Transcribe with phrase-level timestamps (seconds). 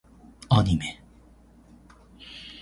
[0.49, 0.99] アニメ